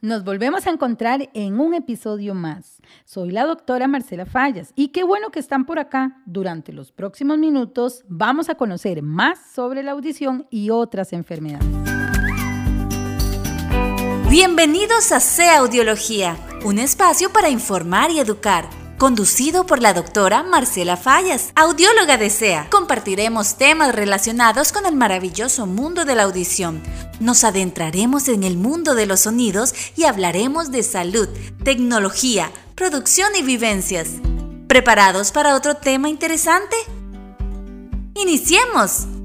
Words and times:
Nos 0.00 0.22
volvemos 0.22 0.64
a 0.68 0.70
encontrar 0.70 1.28
en 1.34 1.58
un 1.58 1.74
episodio 1.74 2.32
más. 2.32 2.80
Soy 3.04 3.32
la 3.32 3.44
doctora 3.44 3.88
Marcela 3.88 4.26
Fallas 4.26 4.72
y 4.76 4.88
qué 4.88 5.02
bueno 5.02 5.30
que 5.30 5.40
están 5.40 5.66
por 5.66 5.80
acá. 5.80 6.22
Durante 6.24 6.72
los 6.72 6.92
próximos 6.92 7.36
minutos 7.36 8.04
vamos 8.06 8.48
a 8.48 8.54
conocer 8.54 9.02
más 9.02 9.40
sobre 9.52 9.82
la 9.82 9.90
audición 9.90 10.46
y 10.50 10.70
otras 10.70 11.12
enfermedades. 11.12 11.66
Bienvenidos 14.30 15.10
a 15.10 15.18
C 15.18 15.50
Audiología, 15.50 16.36
un 16.64 16.78
espacio 16.78 17.32
para 17.32 17.50
informar 17.50 18.12
y 18.12 18.20
educar 18.20 18.77
conducido 18.98 19.64
por 19.64 19.80
la 19.80 19.94
doctora 19.94 20.42
Marcela 20.42 20.96
Fallas, 20.96 21.52
audióloga 21.54 22.18
de 22.18 22.30
SEA. 22.30 22.68
Compartiremos 22.68 23.56
temas 23.56 23.94
relacionados 23.94 24.72
con 24.72 24.84
el 24.86 24.96
maravilloso 24.96 25.66
mundo 25.66 26.04
de 26.04 26.16
la 26.16 26.24
audición. 26.24 26.82
Nos 27.20 27.44
adentraremos 27.44 28.28
en 28.28 28.42
el 28.42 28.56
mundo 28.56 28.94
de 28.94 29.06
los 29.06 29.20
sonidos 29.20 29.72
y 29.96 30.04
hablaremos 30.04 30.70
de 30.72 30.82
salud, 30.82 31.28
tecnología, 31.64 32.50
producción 32.74 33.28
y 33.38 33.42
vivencias. 33.42 34.08
¿Preparados 34.66 35.30
para 35.32 35.54
otro 35.54 35.76
tema 35.76 36.08
interesante? 36.08 36.76
¡Iniciemos! 38.14 39.17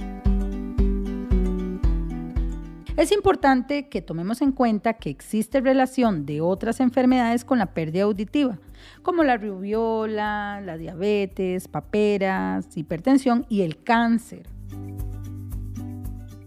Es 2.96 3.12
importante 3.12 3.90
que 3.90 4.04
tomemos 4.04 4.44
en 4.44 4.52
cuenta 4.52 4.94
que 4.94 5.10
existe 5.10 5.62
relación 5.62 6.28
de 6.28 6.42
otras 6.42 6.80
enfermedades 6.80 7.44
con 7.44 7.58
la 7.58 7.74
pérdida 7.74 8.04
auditiva 8.04 8.60
como 9.02 9.24
la 9.24 9.38
rubiola, 9.38 10.62
la 10.62 10.78
diabetes, 10.78 11.68
paperas, 11.68 12.68
hipertensión 12.78 13.48
y 13.50 13.62
el 13.62 13.82
cáncer. 13.84 14.44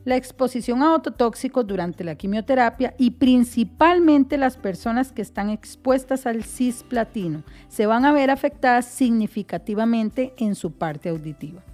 La 0.04 0.14
exposición 0.14 0.84
a 0.84 0.94
ototóxicos 0.94 1.66
durante 1.66 2.04
la 2.04 2.14
quimioterapia 2.14 2.94
y 2.96 3.10
principalmente 3.12 4.38
las 4.38 4.56
personas 4.56 5.10
que 5.10 5.22
están 5.22 5.50
expuestas 5.50 6.26
al 6.26 6.44
cisplatino 6.44 7.42
se 7.66 7.86
van 7.86 8.04
a 8.04 8.12
ver 8.12 8.30
afectadas 8.30 8.86
significativamente 8.86 10.32
en 10.36 10.54
su 10.54 10.70
parte 10.70 11.08
auditiva. 11.08 11.64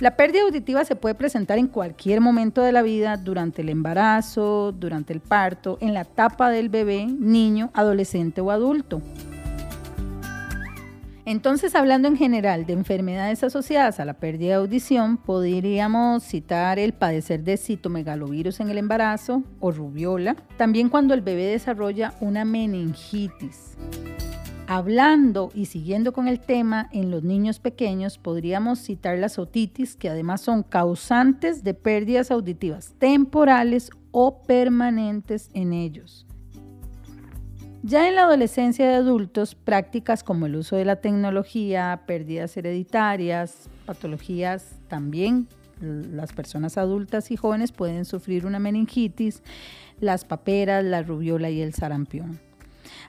La 0.00 0.14
pérdida 0.14 0.42
auditiva 0.42 0.84
se 0.84 0.94
puede 0.94 1.16
presentar 1.16 1.58
en 1.58 1.66
cualquier 1.66 2.20
momento 2.20 2.62
de 2.62 2.70
la 2.70 2.82
vida, 2.82 3.16
durante 3.16 3.62
el 3.62 3.68
embarazo, 3.68 4.70
durante 4.70 5.12
el 5.12 5.20
parto, 5.20 5.76
en 5.80 5.92
la 5.92 6.02
etapa 6.02 6.50
del 6.50 6.68
bebé, 6.68 7.06
niño, 7.06 7.70
adolescente 7.74 8.40
o 8.40 8.52
adulto. 8.52 9.02
Entonces, 11.24 11.74
hablando 11.74 12.06
en 12.06 12.16
general 12.16 12.64
de 12.64 12.74
enfermedades 12.74 13.42
asociadas 13.42 13.98
a 13.98 14.04
la 14.04 14.14
pérdida 14.14 14.50
de 14.50 14.54
audición, 14.54 15.16
podríamos 15.16 16.22
citar 16.22 16.78
el 16.78 16.92
padecer 16.92 17.42
de 17.42 17.56
citomegalovirus 17.56 18.60
en 18.60 18.70
el 18.70 18.78
embarazo 18.78 19.42
o 19.58 19.72
rubiola, 19.72 20.36
también 20.56 20.88
cuando 20.88 21.12
el 21.12 21.22
bebé 21.22 21.46
desarrolla 21.46 22.14
una 22.20 22.44
meningitis. 22.44 23.76
Hablando 24.70 25.50
y 25.54 25.64
siguiendo 25.64 26.12
con 26.12 26.28
el 26.28 26.40
tema, 26.40 26.90
en 26.92 27.10
los 27.10 27.22
niños 27.22 27.58
pequeños 27.58 28.18
podríamos 28.18 28.78
citar 28.78 29.16
las 29.16 29.38
otitis, 29.38 29.96
que 29.96 30.10
además 30.10 30.42
son 30.42 30.62
causantes 30.62 31.64
de 31.64 31.72
pérdidas 31.72 32.30
auditivas 32.30 32.92
temporales 32.98 33.88
o 34.10 34.42
permanentes 34.42 35.48
en 35.54 35.72
ellos. 35.72 36.26
Ya 37.82 38.10
en 38.10 38.16
la 38.16 38.24
adolescencia 38.24 38.86
de 38.86 38.96
adultos, 38.96 39.54
prácticas 39.54 40.22
como 40.22 40.44
el 40.44 40.56
uso 40.56 40.76
de 40.76 40.84
la 40.84 40.96
tecnología, 40.96 42.02
pérdidas 42.06 42.54
hereditarias, 42.58 43.70
patologías 43.86 44.72
también, 44.88 45.48
las 45.80 46.34
personas 46.34 46.76
adultas 46.76 47.30
y 47.30 47.36
jóvenes 47.36 47.72
pueden 47.72 48.04
sufrir 48.04 48.44
una 48.44 48.58
meningitis, 48.58 49.42
las 49.98 50.26
paperas, 50.26 50.84
la 50.84 51.02
rubiola 51.02 51.48
y 51.48 51.62
el 51.62 51.72
sarampión. 51.72 52.47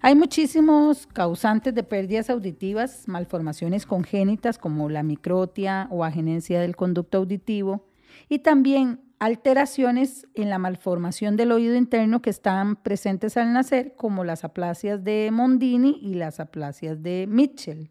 Hay 0.02 0.16
muchísimos 0.16 1.08
causantes 1.08 1.74
de 1.74 1.84
pérdidas 1.84 2.30
auditivas, 2.30 3.08
malformaciones 3.08 3.86
congénitas 3.86 4.58
como 4.58 4.90
la 4.90 5.04
microtia 5.04 5.88
o 5.92 6.04
agenencia 6.04 6.60
del 6.60 6.76
conducto 6.76 7.20
auditivo 7.20 7.86
y 8.28 8.39
también 8.39 9.02
alteraciones 9.20 10.28
en 10.34 10.50
la 10.50 10.58
malformación 10.58 11.36
del 11.36 11.52
oído 11.52 11.76
interno 11.76 12.22
que 12.22 12.30
están 12.30 12.78
presentes 12.78 13.36
al 13.38 13.54
nacer 13.54 13.95
como 13.95 14.23
las 14.23 14.44
aplasias 14.44 15.04
de 15.04 15.30
Mondini 15.32 16.00
y 16.02 16.14
las 16.14 16.39
aplasias 16.39 17.04
de 17.04 17.28
Mitchell. 17.28 17.89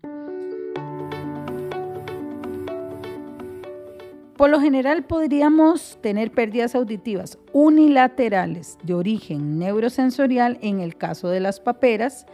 Por 4.38 4.50
lo 4.50 4.60
general 4.60 5.02
podríamos 5.02 5.98
tener 6.00 6.30
pérdidas 6.30 6.76
auditivas 6.76 7.40
unilaterales 7.52 8.78
de 8.84 8.94
origen 8.94 9.58
neurosensorial 9.58 10.58
en 10.62 10.78
el 10.78 10.96
caso 10.96 11.28
de 11.28 11.40
las 11.40 11.58
paperas 11.58 12.24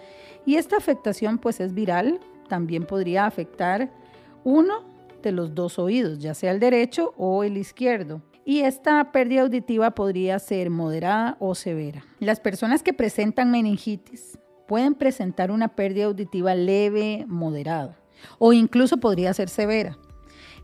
y 0.44 0.56
esta 0.56 0.76
afectación 0.76 1.38
pues 1.38 1.60
es 1.60 1.72
viral, 1.72 2.20
también 2.46 2.84
podría 2.84 3.24
afectar 3.24 3.90
uno 4.44 4.84
de 5.22 5.32
los 5.32 5.54
dos 5.54 5.78
oídos, 5.78 6.18
ya 6.18 6.34
sea 6.34 6.50
el 6.50 6.60
derecho 6.60 7.14
o 7.16 7.42
el 7.42 7.56
izquierdo. 7.56 8.20
Y 8.44 8.60
esta 8.60 9.10
pérdida 9.10 9.40
auditiva 9.40 9.92
podría 9.92 10.38
ser 10.40 10.68
moderada 10.68 11.38
o 11.40 11.54
severa. 11.54 12.04
Las 12.20 12.38
personas 12.38 12.82
que 12.82 12.92
presentan 12.92 13.50
meningitis 13.50 14.38
pueden 14.68 14.94
presentar 14.94 15.50
una 15.50 15.68
pérdida 15.68 16.04
auditiva 16.04 16.54
leve, 16.54 17.24
moderada 17.26 17.96
o 18.38 18.52
incluso 18.52 18.98
podría 18.98 19.32
ser 19.32 19.48
severa. 19.48 19.96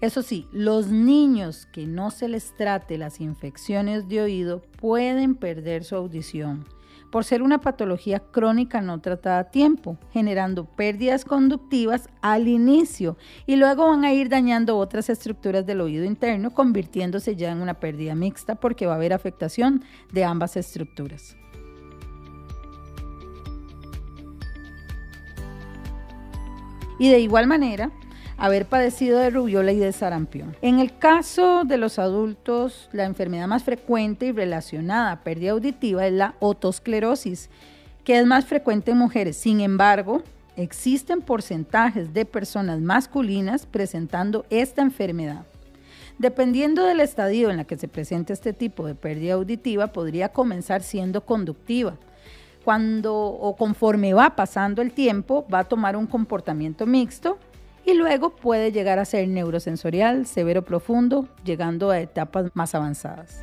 Eso 0.00 0.22
sí, 0.22 0.47
los 0.50 0.88
niños 0.88 1.66
que 1.72 1.87
no 1.87 2.11
se 2.11 2.28
les 2.28 2.56
trate 2.56 2.97
las 2.97 3.21
infecciones 3.21 4.09
de 4.09 4.22
oído 4.22 4.62
pueden 4.81 5.34
perder 5.34 5.84
su 5.84 5.94
audición 5.94 6.65
por 7.11 7.25
ser 7.25 7.43
una 7.43 7.61
patología 7.61 8.21
crónica 8.21 8.81
no 8.81 9.00
tratada 9.00 9.41
a 9.41 9.50
tiempo, 9.50 9.99
generando 10.12 10.65
pérdidas 10.65 11.25
conductivas 11.25 12.09
al 12.22 12.49
inicio 12.49 13.16
y 13.47 13.56
luego 13.56 13.88
van 13.88 14.05
a 14.05 14.12
ir 14.12 14.28
dañando 14.28 14.78
otras 14.78 15.11
estructuras 15.11 15.66
del 15.66 15.81
oído 15.81 16.05
interno, 16.05 16.53
convirtiéndose 16.53 17.37
ya 17.37 17.50
en 17.50 17.61
una 17.61 17.75
pérdida 17.75 18.15
mixta 18.15 18.55
porque 18.55 18.87
va 18.87 18.93
a 18.93 18.97
haber 18.97 19.12
afectación 19.12 19.82
de 20.12 20.25
ambas 20.25 20.56
estructuras. 20.56 21.37
Y 26.99 27.09
de 27.09 27.19
igual 27.19 27.47
manera, 27.47 27.91
haber 28.41 28.65
padecido 28.65 29.19
de 29.19 29.28
rubiola 29.28 29.71
y 29.71 29.78
de 29.78 29.93
sarampión. 29.93 30.56
En 30.62 30.81
el 30.81 30.97
caso 30.97 31.65
de 31.65 31.77
los 31.77 31.99
adultos, 31.99 32.89
la 32.91 33.05
enfermedad 33.05 33.47
más 33.47 33.65
frecuente 33.65 34.27
y 34.27 34.33
relacionada 34.33 35.12
a 35.12 35.21
pérdida 35.21 35.51
auditiva 35.51 36.06
es 36.06 36.15
la 36.15 36.34
otosclerosis, 36.41 37.50
que 38.03 38.19
es 38.19 38.25
más 38.25 38.47
frecuente 38.47 38.93
en 38.93 38.97
mujeres. 38.97 39.37
Sin 39.37 39.61
embargo, 39.61 40.23
existen 40.56 41.21
porcentajes 41.21 42.15
de 42.15 42.25
personas 42.25 42.81
masculinas 42.81 43.67
presentando 43.67 44.47
esta 44.49 44.81
enfermedad. 44.81 45.45
Dependiendo 46.17 46.84
del 46.84 47.00
estadio 47.00 47.50
en 47.50 47.59
la 47.59 47.65
que 47.65 47.77
se 47.77 47.89
presenta 47.89 48.33
este 48.33 48.55
tipo 48.55 48.87
de 48.87 48.95
pérdida 48.95 49.34
auditiva, 49.34 49.89
podría 49.89 50.31
comenzar 50.31 50.83
siendo 50.83 51.27
conductiva. 51.27 51.99
Cuando 52.65 53.15
o 53.15 53.55
conforme 53.56 54.15
va 54.15 54.34
pasando 54.34 54.81
el 54.81 54.93
tiempo, 54.93 55.47
va 55.53 55.61
a 55.61 55.65
tomar 55.65 55.95
un 55.95 56.06
comportamiento 56.06 56.87
mixto 56.87 57.39
y 57.85 57.95
luego 57.95 58.31
puede 58.37 58.73
llegar 58.73 58.99
a 58.99 59.05
ser 59.05 59.29
neurosensorial, 59.29 60.27
severo 60.27 60.65
profundo, 60.65 61.29
llegando 61.45 61.91
a 61.91 62.01
etapas 62.01 62.51
más 62.55 62.75
avanzadas. 62.75 63.43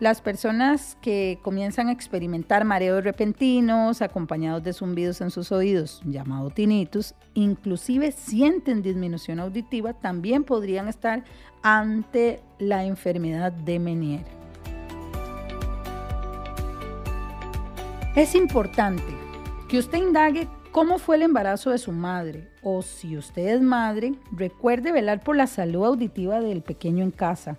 Las 0.00 0.22
personas 0.22 0.96
que 1.02 1.38
comienzan 1.42 1.88
a 1.88 1.92
experimentar 1.92 2.64
mareos 2.64 3.04
repentinos 3.04 4.00
acompañados 4.00 4.62
de 4.62 4.72
zumbidos 4.72 5.20
en 5.20 5.30
sus 5.30 5.52
oídos, 5.52 6.00
llamado 6.06 6.48
tinnitus, 6.48 7.14
inclusive 7.34 8.10
sienten 8.10 8.80
disminución 8.80 9.40
auditiva, 9.40 9.92
también 9.92 10.44
podrían 10.44 10.88
estar 10.88 11.24
ante 11.62 12.40
la 12.58 12.84
enfermedad 12.84 13.52
de 13.52 13.78
Meniere. 13.78 14.24
Es 18.16 18.34
importante 18.34 19.04
que 19.68 19.78
usted 19.78 19.98
indague 19.98 20.48
cómo 20.72 20.98
fue 20.98 21.16
el 21.16 21.22
embarazo 21.22 21.70
de 21.70 21.78
su 21.78 21.92
madre 21.92 22.48
o 22.62 22.82
si 22.82 23.16
usted 23.16 23.48
es 23.48 23.60
madre, 23.60 24.14
recuerde 24.32 24.92
velar 24.92 25.22
por 25.22 25.36
la 25.36 25.46
salud 25.46 25.84
auditiva 25.84 26.40
del 26.40 26.62
pequeño 26.62 27.04
en 27.04 27.10
casa. 27.10 27.56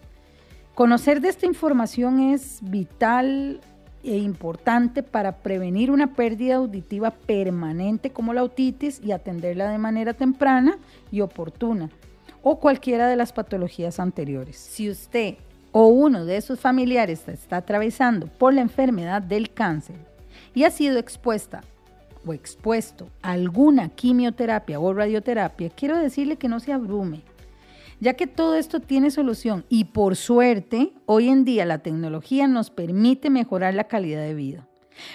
Conocer 0.75 1.21
de 1.21 1.29
esta 1.29 1.45
información 1.45 2.19
es 2.19 2.59
vital 2.61 3.59
e 4.03 4.17
importante 4.17 5.03
para 5.03 5.37
prevenir 5.37 5.91
una 5.91 6.13
pérdida 6.13 6.55
auditiva 6.55 7.11
permanente 7.11 8.11
como 8.11 8.33
la 8.33 8.43
otitis 8.43 8.99
y 9.03 9.11
atenderla 9.11 9.69
de 9.69 9.77
manera 9.77 10.13
temprana 10.13 10.77
y 11.11 11.21
oportuna 11.21 11.89
o 12.41 12.59
cualquiera 12.59 13.07
de 13.07 13.15
las 13.15 13.33
patologías 13.33 13.99
anteriores. 13.99 14.57
Si 14.57 14.89
usted 14.89 15.35
o 15.71 15.85
uno 15.87 16.25
de 16.25 16.41
sus 16.41 16.59
familiares 16.59 17.27
está 17.27 17.57
atravesando 17.57 18.27
por 18.27 18.53
la 18.53 18.61
enfermedad 18.61 19.21
del 19.21 19.53
cáncer 19.53 19.95
y 20.55 20.63
ha 20.63 20.71
sido 20.71 20.97
expuesta 20.97 21.61
o 22.25 22.33
expuesto 22.33 23.09
a 23.21 23.31
alguna 23.31 23.89
quimioterapia 23.89 24.79
o 24.79 24.93
radioterapia, 24.93 25.69
quiero 25.69 25.97
decirle 25.97 26.37
que 26.37 26.47
no 26.47 26.59
se 26.59 26.73
abrume, 26.73 27.21
ya 27.99 28.13
que 28.13 28.27
todo 28.27 28.55
esto 28.55 28.79
tiene 28.79 29.11
solución 29.11 29.65
y 29.69 29.85
por 29.85 30.15
suerte 30.15 30.93
hoy 31.05 31.29
en 31.29 31.45
día 31.45 31.65
la 31.65 31.79
tecnología 31.79 32.47
nos 32.47 32.69
permite 32.69 33.29
mejorar 33.29 33.73
la 33.73 33.87
calidad 33.87 34.21
de 34.21 34.33
vida. 34.33 34.67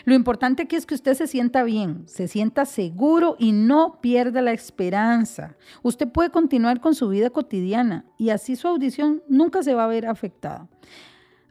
Lo 0.05 0.15
importante 0.15 0.63
aquí 0.63 0.77
es 0.77 0.87
que 0.87 0.95
usted 0.95 1.15
se 1.15 1.27
sienta 1.27 1.63
bien, 1.63 2.05
se 2.07 2.29
sienta 2.29 2.65
seguro 2.65 3.37
y 3.39 3.53
no 3.53 4.01
pierda 4.01 4.43
la 4.43 4.53
esperanza. 4.53 5.57
Usted 5.83 6.09
puede 6.09 6.31
continuar 6.31 6.81
con 6.81 6.95
su 6.95 7.09
vida 7.09 7.31
cotidiana 7.31 8.05
y 8.19 8.31
así 8.31 8.57
su 8.57 8.69
audición 8.69 9.23
nunca 9.29 9.63
se 9.63 9.75
va 9.75 9.85
a 9.85 9.89
ver 9.89 10.07
afectada. 10.07 10.69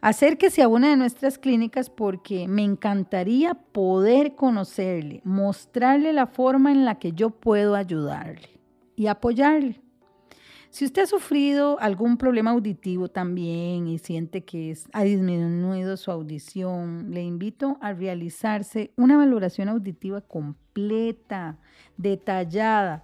Acérquese 0.06 0.62
a 0.62 0.68
una 0.68 0.90
de 0.90 0.96
nuestras 0.96 1.36
clínicas 1.36 1.90
porque 1.90 2.46
me 2.46 2.62
encantaría 2.62 3.54
poder 3.54 4.36
conocerle, 4.36 5.20
mostrarle 5.24 6.12
la 6.12 6.28
forma 6.28 6.70
en 6.70 6.84
la 6.84 7.00
que 7.00 7.10
yo 7.10 7.30
puedo 7.30 7.74
ayudarle 7.74 8.60
y 8.94 9.08
apoyarle. 9.08 9.80
Si 10.70 10.84
usted 10.84 11.02
ha 11.02 11.06
sufrido 11.06 11.80
algún 11.80 12.18
problema 12.18 12.52
auditivo 12.52 13.08
también 13.08 13.88
y 13.88 13.98
siente 13.98 14.44
que 14.44 14.78
ha 14.92 15.02
disminuido 15.02 15.96
su 15.96 16.12
audición, 16.12 17.10
le 17.10 17.24
invito 17.24 17.76
a 17.80 17.92
realizarse 17.92 18.92
una 18.94 19.16
valoración 19.16 19.68
auditiva 19.68 20.20
completa, 20.20 21.58
detallada. 21.96 23.02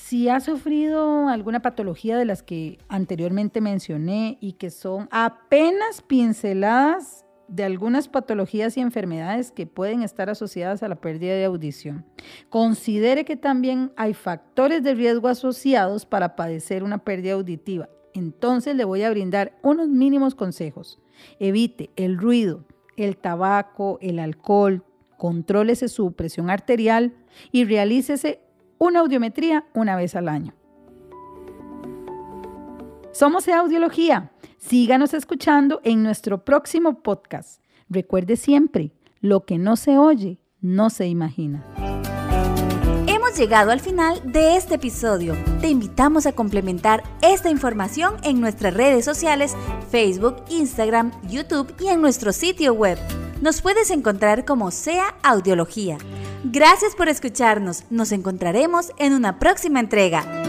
Si 0.00 0.28
ha 0.30 0.40
sufrido 0.40 1.28
alguna 1.28 1.60
patología 1.60 2.16
de 2.16 2.24
las 2.24 2.42
que 2.42 2.78
anteriormente 2.88 3.60
mencioné 3.60 4.38
y 4.40 4.52
que 4.52 4.70
son 4.70 5.06
apenas 5.10 6.00
pinceladas 6.00 7.26
de 7.48 7.64
algunas 7.64 8.08
patologías 8.08 8.76
y 8.76 8.80
enfermedades 8.80 9.50
que 9.52 9.66
pueden 9.66 10.02
estar 10.02 10.30
asociadas 10.30 10.82
a 10.82 10.88
la 10.88 10.94
pérdida 10.94 11.34
de 11.34 11.44
audición. 11.44 12.06
Considere 12.48 13.26
que 13.26 13.36
también 13.36 13.92
hay 13.96 14.14
factores 14.14 14.82
de 14.82 14.94
riesgo 14.94 15.28
asociados 15.28 16.06
para 16.06 16.36
padecer 16.36 16.84
una 16.84 16.98
pérdida 16.98 17.34
auditiva. 17.34 17.90
Entonces 18.14 18.76
le 18.76 18.84
voy 18.84 19.02
a 19.02 19.10
brindar 19.10 19.58
unos 19.62 19.88
mínimos 19.88 20.34
consejos. 20.34 21.00
Evite 21.38 21.90
el 21.96 22.16
ruido, 22.16 22.64
el 22.96 23.18
tabaco, 23.18 23.98
el 24.00 24.20
alcohol, 24.20 24.84
contrólese 25.18 25.88
su 25.88 26.12
presión 26.12 26.48
arterial 26.48 27.12
y 27.52 27.64
realícese 27.64 28.40
una 28.78 29.00
audiometría 29.00 29.66
una 29.74 29.96
vez 29.96 30.16
al 30.16 30.28
año. 30.28 30.54
Somos 33.12 33.48
Audiología 33.48 34.30
Síganos 34.58 35.14
escuchando 35.14 35.80
en 35.84 36.02
nuestro 36.02 36.44
próximo 36.44 37.00
podcast. 37.02 37.62
Recuerde 37.88 38.36
siempre, 38.36 38.92
lo 39.20 39.44
que 39.44 39.56
no 39.56 39.76
se 39.76 39.96
oye, 39.98 40.40
no 40.60 40.90
se 40.90 41.06
imagina. 41.06 41.64
Hemos 43.06 43.38
llegado 43.38 43.70
al 43.70 43.80
final 43.80 44.20
de 44.30 44.56
este 44.56 44.74
episodio. 44.74 45.36
Te 45.60 45.68
invitamos 45.68 46.26
a 46.26 46.32
complementar 46.32 47.04
esta 47.22 47.48
información 47.48 48.16
en 48.24 48.40
nuestras 48.40 48.74
redes 48.74 49.04
sociales, 49.04 49.56
Facebook, 49.90 50.36
Instagram, 50.50 51.12
YouTube 51.28 51.72
y 51.80 51.88
en 51.88 52.02
nuestro 52.02 52.32
sitio 52.32 52.74
web. 52.74 52.98
Nos 53.40 53.62
puedes 53.62 53.90
encontrar 53.90 54.44
como 54.44 54.72
sea 54.72 55.14
Audiología. 55.22 55.98
Gracias 56.44 56.94
por 56.94 57.08
escucharnos. 57.08 57.84
Nos 57.90 58.12
encontraremos 58.12 58.92
en 58.98 59.12
una 59.12 59.38
próxima 59.38 59.80
entrega. 59.80 60.47